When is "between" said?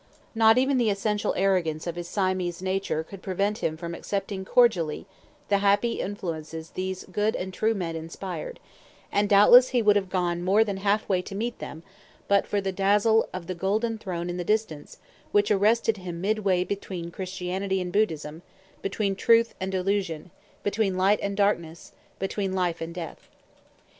16.63-17.11, 18.81-19.15, 20.63-20.97, 22.17-22.53